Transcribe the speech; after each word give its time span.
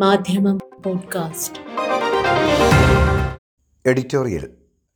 മാധ്യമം 0.00 0.58
podcast. 0.84 1.58
Editorial 3.86 4.48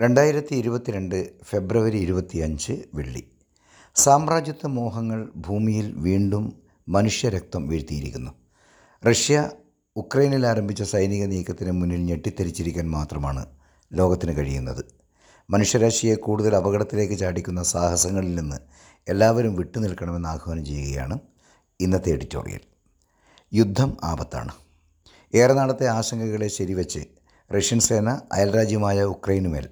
രണ്ടായിരത്തി 0.03 0.55
ഇരുപത്തിരണ്ട് 0.55 1.31
ഫെബ്രുവരി 1.45 1.99
ഇരുപത്തിയഞ്ച് 1.99 2.83
വെള്ളി. 2.95 3.33
സാമ്രാജ്യത്വ 3.95 4.69
മോഹങ്ങൾ 4.69 5.33
ഭൂമിയിൽ 5.37 5.95
വീണ്ടും 5.97 6.63
മനുഷ്യരക്തം 6.89 7.69
വീഴ്ത്തിയിരിക്കുന്നു. 7.69 8.31
റഷ്യ 9.09 9.51
ഉക്രൈനിൽ 9.97 10.47
ആരംഭിച്ച 10.47 10.83
സൈനിക 10.83 11.25
നീക്കത്തിന് 11.25 11.71
മുന്നിൽ 11.71 12.01
ഞെട്ടിത്തെരിച്ചിരിക്കാൻ 12.01 12.91
മാത്രമാണ് 12.91 13.47
ലോകത്തിന് 13.93 14.37
കഴിയുന്നത്. 14.37 14.85
മനുഷ്യരാശിയെ 15.51 16.15
കൂടുതൽ 16.15 16.57
അപകടത്തിലേക്ക് 16.57 17.15
ചാടിക്കുന്ന 17.15 17.63
സാഹസങ്ങളിൽ 17.63 18.35
നിന്ന് 18.35 18.57
എല്ലാവരും 19.09 19.57
വിട്ടുനിൽക്കണമെന്ന് 19.57 20.29
ആഹ്വാനം 20.29 20.65
ചെയ്യുകയാണ് 20.65 21.19
ഇന്നത്തെ 21.81 22.11
എഡിറ്റോറിയൽ. 22.11 22.61
യുദ്ധം 23.55 23.97
ആപത്താണ്. 24.05 24.53
ഏറെ 25.35 25.53
നാളത്തെ 25.53 25.87
ആശങ്കകളെ 25.87 26.49
ശരിവച്ച് 26.49 26.99
റഷ്യൻ 27.57 27.81
സേന 27.81 28.21
അയൽരാജ്യമായ 28.33 29.03
ഉക്രൈനുമേൽ 29.03 29.69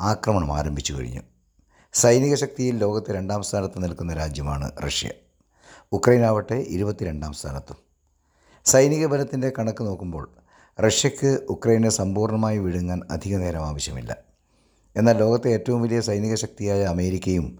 ആക്രമണം 0.00 0.56
ആരംഭിച്ചു 0.56 0.92
കഴിഞ്ഞു. 0.92 1.20
സൈനിക 1.92 2.34
ശക്തിയിൽ 2.34 2.76
ലോകത്തെ 2.76 3.12
രണ്ടാം 3.12 3.42
സ്ഥാനത്ത് 3.42 3.82
നിൽക്കുന്ന 3.82 4.12
രാജ്യമാണ് 4.12 4.70
റഷ്യ. 4.86 5.10
ഉക്രൈൻ 5.92 6.24
ആവട്ടെ 6.24 6.54
ഇരുപത്തിരണ്ടാം 6.54 7.32
സ്ഥാനത്തും. 7.32 7.76
സൈനിക 8.64 9.06
ബലത്തിന്റെ 9.06 9.52
കണക്ക് 9.58 9.84
നോക്കുമ്പോൾ 9.84 10.34
റഷ്യക്ക് 10.80 11.40
ഉക്രൈനെ 11.48 11.88
സമ്പൂർണമായി 11.88 12.58
വിഴുങ്ങാൻ 12.58 13.00
അധിക 13.10 13.36
നേരം 13.36 13.66
ആവശ്യമില്ല. 13.66 14.16
എന്നാൽ 14.96 15.18
ലോകത്തെ 15.18 15.48
ഏറ്റവും 15.48 15.82
വലിയ 15.82 16.00
സൈനിക 16.00 16.34
ശക്തിയായ 16.34 16.84
അമേരിക്കയും 16.84 17.58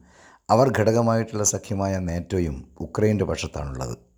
അവർ 0.51 0.73
ഘടകമായിട്ടുള്ള 0.79 1.45
സഖ്യമായ 1.45 1.99
നാറ്റോയും 1.99 2.71
ഉക്രൈന്റെ 2.81 3.25
പക്ഷത്താണുള്ളത്. 3.25 4.12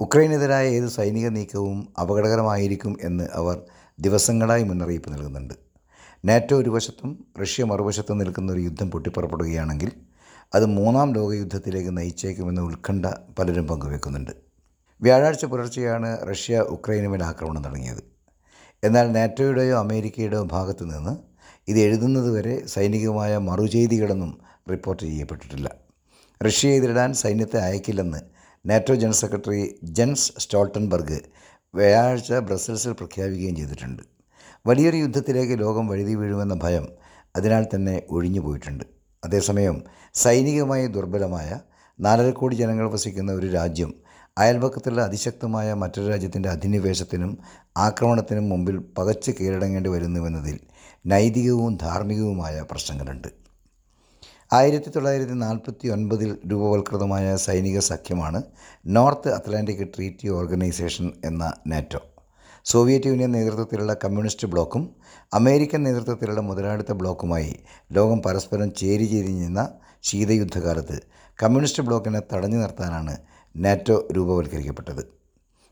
ഉക്രൈനെതിരായ 0.00 0.68
ഏത് 0.68 0.88
സൈനിക 0.88 1.28
നീക്കവും 1.28 1.88
അപകടകരമായിരിക്കും 2.00 2.96
എന്ന് 3.02 3.28
അവർ 3.32 3.62
ദിവസങ്ങളായി 4.00 4.62
മുന്നറിയിപ്പ് 4.62 5.12
നൽകുന്നുണ്ട്. 5.12 5.54
നാറ്റോ 6.24 6.56
ഒരു 6.56 6.70
വശത്തും 6.70 7.26
റഷ്യ 7.42 7.64
മറുവശത്തും 7.64 8.18
നിൽക്കുന്ന 8.18 8.52
ഒരു 8.52 8.60
യുദ്ധം 8.60 8.90
പൊട്ടിപ്പുറപ്പെടുകയാണെങ്കിൽ 8.90 9.92
അത് 10.54 10.66
മൂന്നാം 10.66 11.12
ലോകയുദ്ധത്തിലേക്ക് 11.12 11.96
നയിച്ചേക്കുമെന്ന 11.96 12.60
ഉത്കണ്ഠ 12.60 13.06
പലരും 13.38 13.66
പങ്കുവെക്കുന്നുണ്ട്. 13.66 14.30
വ്യാഴാഴ്ച 15.02 15.44
പുലർച്ചെയാണ് 15.44 16.30
റഷ്യ 16.30 16.58
ഉക്രൈനുമേൽ 16.58 17.22
ആക്രമണം 17.22 17.64
തുടങ്ങിയത് 17.64 18.02
എന്നാൽ 18.84 19.12
നാറ്റോയുടെയോ 19.12 19.78
അമേരിക്കയുടെയോ 19.78 20.42
ഭാഗത്തു 20.42 20.84
നിന്ന് 20.84 21.16
ഇത് 21.68 21.78
എഴുതുന്നതുവരെ 21.78 22.66
സൈനികമായ 22.66 23.36
മറുചെയ്തികളൊന്നും 23.36 24.38
റിപ്പോർട്ട് 24.70 25.02
ചെയ്യപ്പെട്ടിട്ടില്ല. 25.02 25.74
റഷ്യയെ 26.46 26.76
എതിരിടാൻ 26.76 27.12
സൈന്യത്തെ 27.12 27.58
അയക്കില്ലെന്ന് 27.58 28.33
NATO 28.66 28.94
general 28.94 29.12
secretary 29.12 29.78
Jens 29.82 30.32
Stoltenberg 30.38 31.20
വ്യാഴാഴ്ച 31.74 32.32
ബ്രസൽസിൽ 32.32 32.92
പ്രഖ്യാപിക്കുകയും 32.92 33.56
ചെയ്തിട്ടുണ്ട്. 33.56 34.02
വലിയൊരു 34.66 34.96
യുദ്ധത്തിലേക്ക് 34.96 35.58
ലോകം 35.58 35.88
വഴുതി 35.88 36.14
വീഴുമെന്ന 36.14 36.54
ഭയം 36.54 36.88
അതിനാൽ 37.36 37.66
തന്നെ 37.74 38.02
ഒഴിഞ്ഞു 38.10 38.40
പോയിട്ടുണ്ട്. 38.40 38.84
അതേസമയം 39.24 39.82
സൈനികമായി 40.14 40.86
ദുർബലമായ 40.86 41.60
നാലര 42.00 42.30
കോടി 42.30 42.54
ജനങ്ങൾ 42.54 42.92
വസിക്കുന്ന 42.92 43.32
ഒരു 43.32 43.46
രാജ്യം 43.46 43.94
അയൽപക്കത്തുള്ള 44.38 45.02
അതിശക്തമായ 45.02 45.72
മറ്റൊരു 45.72 46.08
രാജ്യത്തിന്റെ 46.10 46.48
അധിനിവേശത്തിനും 46.48 47.38
ആക്രമണത്തിനും 47.76 48.48
മുമ്പിൽ 48.48 48.78
പകച്ച് 48.98 49.30
കീഴടങ്ങേണ്ടി 49.30 49.90
വരുന്നുവെന്നതിൽ 49.90 50.60
നൈതികവും 51.06 51.76
ധാർമ്മികവുമായ 51.76 52.64
പ്രശ്നങ്ങളുണ്ട്. 52.70 53.43
ആയിരത്തി 54.56 54.88
തൊള്ളായിരത്തി 54.90 55.32
നാൽപ്പത്തി 55.32 55.86
ഒൻപതിൽ 55.88 56.38
രൂപവൽകൃതമായ 56.50 57.36
സൈനിക 57.36 57.78
സഖ്യമാണ് 57.78 58.42
നോർത്ത് 58.86 59.28
അറ്റ്ലാന്റിക് 59.34 59.88
ട്രീറ്റി 59.94 60.28
ഓർഗനൈസേഷൻ 60.28 61.12
എന്ന 61.24 61.52
നാറ്റോ. 61.66 62.00
സോവിയറ്റ് 62.64 63.06
യൂണിയൻ 63.06 63.32
നേതൃത്വത്തിലുള്ള 63.32 63.94
കമ്മ്യൂണിസ്റ്റ് 64.04 64.48
ബ്ലോക്കും 64.48 64.82
അമേരിക്കൻ 65.34 65.82
നേതൃത്വത്തിലുള്ള 65.82 66.40
മുതലാളിത്ത 66.40 66.92
ബ്ലോക്കുമായി 66.92 67.56
ലോകം 67.92 68.22
പരസ്പരം 68.22 68.74
ചേരി 68.74 69.04
ചേരിഞ്ഞിരുന്ന 69.04 69.64
ശീതയുദ്ധകാലത്ത് 70.02 70.98
കമ്മ്യൂണിസ്റ്റ് 71.42 71.82
ബ്ലോക്കിനെ 71.82 72.22
തടഞ്ഞു 72.32 72.56
നിർത്താനാണ് 72.56 73.16
നാറ്റോ 73.56 74.08
രൂപവൽക്കരിക്കപ്പെട്ടത്. 74.12 75.02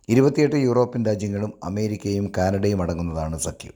ഇരുപത്തിയെട്ട് 0.09 0.57
യൂറോപ്യൻ 0.57 1.05
രാജ്യങ്ങളും 1.07 1.53
അമേരിക്കയും 1.65 2.33
കാനഡയും 2.39 2.83
അടങ്ങുന്നതാണ് 2.83 3.39
സഖ്യം. 3.39 3.75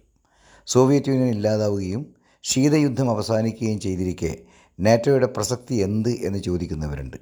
സോവിയറ്റ് 0.67 1.09
യൂണിയൻ 1.09 1.29
ഇല്ലാതാവുകയും 1.29 2.03
ശീതയുദ്ധം 2.45 3.11
അവസാനിക്കുകയും 3.11 3.81
ചെയ്തിരിക്കെ 3.81 4.33
നാറ്റോയുടെ 4.81 5.27
പ്രസക്തി 5.27 5.75
എന്ത് 5.75 6.09
എന്ന് 6.09 6.39
ചോദിക്കുന്നവരുണ്ട്. 6.39 7.17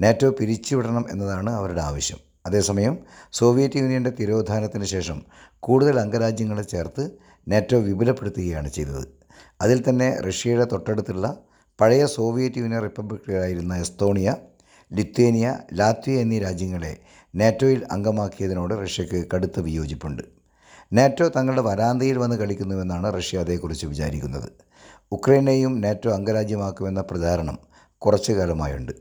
നാറ്റോ 0.00 0.30
പിരിച്ചുവിടണം 0.30 1.04
എന്നതാണ് 1.10 1.50
അവരുടെ 1.50 1.80
ആവശ്യം. 1.80 2.18
അതേസമയം 2.46 2.98
സോവിയറ്റ് 3.32 3.76
യൂണിയന്റെ 3.76 4.10
തിരോധാനത്തിന് 4.10 4.84
ശേഷം 4.84 5.22
കൂടുതൽ 5.60 6.00
അംഗരാജ്യങ്ങളെ 6.00 6.62
ചേർത്ത് 6.62 7.10
നാറ്റോ 7.48 7.78
വിപുലപ്പെടുത്തുകയാണ് 7.78 8.68
ചെയ്തത്. 8.68 9.08
അതിൽ 9.60 9.88
തന്നെ 9.88 10.22
റഷ്യയുടെ 10.22 10.64
തൊട്ടടുത്തുള്ള 10.64 11.38
പഴയ 11.80 12.06
സോവിയറ്റ് 12.06 12.58
യൂണിയൻ 12.58 12.82
റിപ്പബ്ലിക്കുകളായിരുന്ന 12.82 13.76
എസ്തോണിയ 13.76 14.34
ലിത്വേനിയ 14.92 15.58
ലാത്വിയ 15.74 16.20
എന്നീ 16.20 16.38
രാജ്യങ്ങളെ 16.38 16.96
നാറ്റോയിൽ 17.34 17.86
അംഗമാക്കിയതിനോട് 17.90 18.82
റഷ്യക്ക് 18.82 19.24
കടുത്ത 19.34 19.60
വിയോജിപ്പുണ്ട്. 19.60 20.22
നാറ്റോ 20.92 21.28
തങ്ങളുടെ 21.28 21.62
വരാന്തയിൽ 21.62 22.18
വന്ന് 22.18 22.36
കളിക്കുന്നുവെന്നാണ് 22.36 23.16
റഷ്യ 23.16 23.38
അതേക്കുറിച്ച് 23.38 23.86
വിചാരിക്കുന്നത്. 23.86 24.67
ഉക്രൈനെയും 25.12 25.80
നാറ്റോ 25.80 26.10
അംഗരാജ്യമാക്കുമെന്ന 26.10 27.00
പ്രചാരണം 27.00 27.58
കുറച്ചു 27.98 28.32
കാലമായുണ്ട്. 28.32 28.92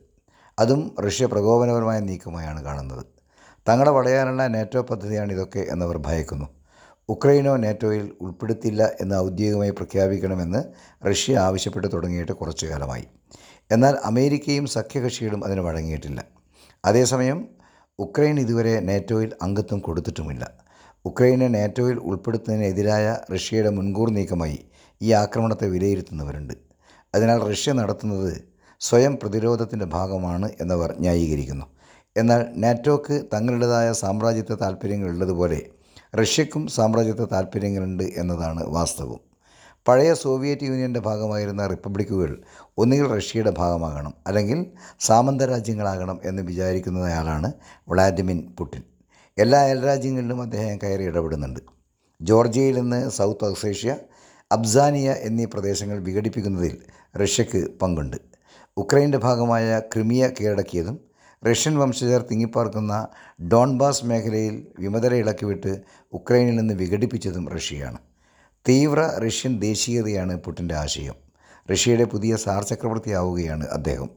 അതും 0.59 0.95
റഷ്യ 1.05 1.25
പ്രകോപനപരമായ 1.25 1.99
നീക്കമായാണ് 1.99 2.63
കാണുന്നത്. 2.63 3.05
തങ്ങളെ 3.69 3.91
വളയാനുള്ള 3.91 4.47
നാറ്റോ 4.47 4.81
പദ്ധതിയാണ് 4.81 5.33
ഇതൊക്കെ 5.33 5.65
എന്നവർ 5.69 5.97
ഭയക്കുന്നു. 5.97 6.45
ഉക്രൈനോ 7.09 7.55
നാറ്റോയിൽ 7.55 8.11
ഉൾപ്പെടുത്തില്ല 8.21 8.91
എന്ന് 9.01 9.15
ഔദ്യോഗികമായി 9.15 9.71
പ്രഖ്യാപിക്കണമെന്ന് 9.71 10.63
റഷ്യ 11.09 11.37
ആവശ്യപ്പെട്ട് 11.37 11.87
തുടങ്ങിയിട്ട് 11.93 12.31
കുറച്ചു 12.31 12.65
കാലമായി. 12.65 13.07
എന്നാൽ 13.71 13.97
അമേരിക്കയും 14.03 14.65
സഖ്യകക്ഷികളും 14.65 15.45
അതിന് 15.45 15.59
വഴങ്ങിയിട്ടില്ല. 15.59 16.23
അതേസമയം 16.85 17.47
ഉക്രൈൻ 17.99 18.39
ഇതുവരെ 18.39 18.79
നാറ്റോയിൽ 18.79 19.33
അംഗത്വം 19.41 19.79
കൊടുത്തിട്ടുമില്ല. 19.79 20.51
ഉക്രൈനെ 21.05 21.47
നാറ്റോയിൽ 21.47 21.97
ഉൾപ്പെടുത്തുന്നതിനെതിരായ 21.97 23.17
റഷ്യയുടെ 23.33 23.69
മുൻകൂർ 23.69 24.09
നീക്കമായി 24.09 24.65
ഈ 25.01 25.11
ആക്രമണത്തെ 25.11 25.67
വിലയിരുത്തുന്നവരുണ്ട്. 25.67 26.53
അതിനാൽ 27.15 27.39
റഷ്യ 27.43 27.71
നടത്തുന്നത് 27.71 28.43
സ്വയം 28.79 29.17
പ്രതിരോധത്തിന്റെ 29.23 29.85
ഭാഗമാണ് 29.85 30.49
എന്നവർ 30.61 30.95
ന്യായീകരിക്കുന്നു. 30.99 31.65
എന്നാൽ 32.17 32.45
നാറ്റോക്ക് 32.55 33.25
തങ്ങളുടേതായ 33.33 33.93
സാമ്രാജ്യത്വ 33.93 34.55
താല്പര്യങ്ങളുള്ളതുപോലെ 34.55 35.61
റഷ്യക്കും 36.15 36.67
സാമ്രാജ്യത്വ 36.67 37.25
താല്പര്യങ്ങളുണ്ട് 37.25 38.03
എന്നതാണ് 38.03 38.67
വാസ്തവം. 38.67 39.19
പഴയ 39.87 40.13
സോവിയറ്റ് 40.13 40.63
യൂണിയന്റെ 40.63 40.99
ഭാഗമായിരുന്ന 40.99 41.67
റിപ്പബ്ലിക്കുകൾ 41.67 42.43
ഒന്നുകിൽ 42.77 43.07
റഷ്യയുടെ 43.07 43.49
ഭാഗമാകണം 43.49 44.13
അല്ലെങ്കിൽ 44.27 44.65
സാമന്ത 44.99 45.41
രാജ്യങ്ങളാകണം 45.41 46.19
എന്ന് 46.25 46.41
വിചാരിക്കുന്നയാളാണ് 46.41 47.53
വ്ളാഡിമിൻ 47.89 48.55
പുടിൻ. 48.59 48.81
എല്ലാ 49.37 49.59
അയൽരാജ്യങ്ങളിലും 49.59 50.41
അദ്ദേഹം 50.41 50.77
കയറി 50.77 51.03
ഇടപെടുന്നുണ്ട്. 51.03 51.59
ജോർജിയയിൽ 52.21 52.79
നിന്ന് 52.79 53.09
സൗത്ത് 53.09 53.45
ഓസേഷ്യ 53.45 53.95
അബ്സാനിയ 54.51 55.11
എന്നീ 55.11 55.45
പ്രദേശങ്ങൾ 55.45 55.99
വിഘടിപ്പിക്കുന്നതിൽ 55.99 56.77
റഷ്യക്ക് 57.17 57.79
പങ്കുണ്ട്. 57.81 58.17
ഉക്രൈന്റെ 58.77 59.17
ഭാഗമായ 59.17 59.79
ക്രിമിയ 59.79 60.27
കീഴടക്കിയതും 60.27 60.99
റഷ്യൻ 61.49 61.77
വംശജർ 61.77 62.25
തിങ്ങിപ്പാർക്കുന്ന 62.31 63.07
ഡോൺബാസ് 63.47 64.05
മേഖലയിൽ 64.05 64.67
വിമതരെ 64.79 65.17
ഇളക്കിവിട്ട് 65.17 65.81
ഉക്രൈനിൽ 66.13 66.55
നിന്ന് 66.55 66.73
വിഘടിപ്പിച്ചതും 66.73 67.49
റഷ്യയാണ്. 67.49 67.97
തീവ്ര 68.69 68.99
റഷ്യൻ 69.17 69.59
ദേശീയതയാണ് 69.59 70.37
പുട്ടിന്റെ 70.37 70.75
ആശയം. 70.75 71.15
റഷ്യയുടെ 71.71 72.03
പുതിയ 72.03 72.35
സാർ 72.35 72.63
ചക്രവർത്തിയാവുകയാണ് 72.63 73.65
അദ്ദേഹം. 73.65 74.09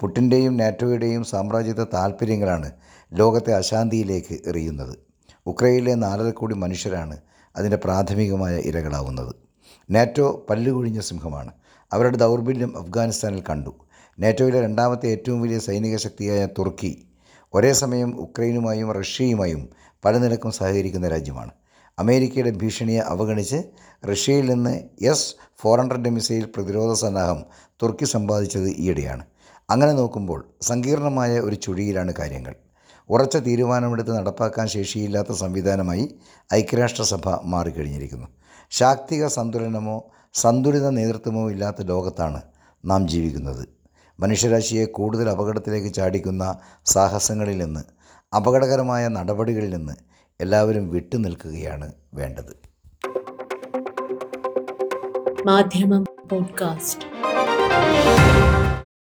പുട്ടിന്റെയും 0.00 0.56
നാറ്റോയുടെയും 0.56 1.24
സാമ്രാജ്യത്വ 1.24 1.84
താൽപ്പര്യങ്ങളാണ് 1.84 2.72
ലോകത്തെ 3.12 3.54
അശാന്തിയിലേക്ക് 3.54 4.38
എറിയുന്നത്. 4.46 4.96
ഉക്രൈനിലെ 5.46 5.94
നാലര 5.94 6.30
കോടി 6.30 6.54
മനുഷ്യരാണ് 6.54 7.18
അതിന്റെ 7.56 7.76
പ്രാഥമികമായ 7.76 8.56
ഇരകളാവുന്നത്. 8.58 9.41
നാറ്റോ 9.90 10.46
പല്ലുകുഴിഞ്ഞ 10.50 11.00
സിംഹമാണ്. 11.00 11.52
അവരുടെ 11.92 12.16
ദൗർബല്യം 12.16 12.78
അഫ്ഗാനിസ്ഥാനിൽ 12.78 13.42
കണ്ടു. 13.50 13.74
നാറ്റോയിലെ 14.20 14.60
രണ്ടാമത്തെ 14.60 15.06
ഏറ്റവും 15.06 15.42
വലിയ 15.42 15.58
സൈനിക 15.58 15.96
ശക്തിയായ 15.96 16.46
തുർക്കി 16.46 17.06
ഒരേ 17.54 17.72
സമയം 17.72 18.20
ഉക്രൈനുമായും 18.20 18.92
റഷ്യയുമായും 18.92 19.68
പല 20.04 20.18
നിലക്കും 20.18 20.52
സഹകരിക്കുന്ന 20.52 21.08
രാജ്യമാണ്. 21.08 21.50
അമേരിക്കയുടെ 21.98 22.50
ഭീഷണിയെ 22.50 23.00
അവഗണിച്ച് 23.00 23.56
റഷ്യയിൽ 24.12 24.50
നിന്ന് 24.50 24.80
എസ് 25.04 25.34
ഫോർ 25.58 25.80
ഹൺഡ്രഡ് 25.80 26.10
മിസൈൽ 26.10 26.48
പ്രതിരോധ 26.56 26.92
സന്നാഹം 26.92 27.44
തുർക്കി 27.82 28.04
സമ്പാദിച്ചത് 28.04 28.68
ഈയിടെയാണ്. 28.68 29.24
അങ്ങനെ 29.70 29.92
നോക്കുമ്പോൾ 29.92 30.44
സങ്കീർണമായ 30.60 31.40
ഒരു 31.40 31.54
ചുഴിയിലാണ് 31.54 32.14
കാര്യങ്ങൾ. 32.18 32.54
ഉറച്ച 33.08 33.36
തീരുമാനമെടുത്ത് 33.36 34.16
നടപ്പാക്കാൻ 34.16 34.68
ശേഷിയില്ലാത്ത 34.68 35.32
സംവിധാനമായി 35.32 36.14
ഐക്യരാഷ്ട്രസഭ 36.54 37.28
മാറിക്കഴിഞ്ഞിരിക്കുന്നു. 37.44 38.26
ശാക്തിക 38.72 39.26
സന്തുലനമോ 39.26 40.04
സന്തുലിത 40.34 40.88
നേതൃത്വമോ 40.88 41.50
ഇല്ലാത്ത 41.50 41.76
ലോകത്താണ് 41.80 42.42
നാം 42.84 43.08
ജീവിക്കുന്നത്. 43.08 43.68
മനുഷ്യരാശിയെ 44.20 44.84
കൂടുതൽ 44.84 45.28
അപകടത്തിലേക്ക് 45.28 45.94
ചാടിക്കുന്ന 45.94 46.58
സാഹസങ്ങളിൽ 46.84 47.58
നിന്ന് 47.58 47.80
അപകടകരമായ 48.36 49.08
നടപടികളിൽ 49.08 49.76
നിന്ന് 49.76 49.92
എല്ലാവരും 50.40 50.88
വിട്ടുനിൽക്കുകയാണ് 50.90 51.92
വേണ്ടത്. 52.14 52.56
മാധ്യമം 55.46 56.04
പോഡ്കാസ്റ്റ്. 56.30 57.06